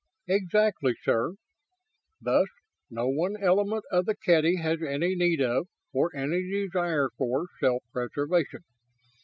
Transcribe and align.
"Exactly, 0.25 0.95
sir. 1.03 1.35
Thus, 2.19 2.47
no 2.89 3.07
one 3.07 3.35
element 3.39 3.83
of 3.91 4.07
the 4.07 4.15
Kedy 4.15 4.55
has 4.59 4.81
any 4.81 5.13
need 5.13 5.39
of, 5.43 5.67
or 5.93 6.09
any 6.15 6.41
desire 6.41 7.11
for, 7.19 7.45
self 7.59 7.83
preservation. 7.93 8.63